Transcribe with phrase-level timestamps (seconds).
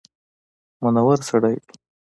[0.81, 1.73] منور سړی دی.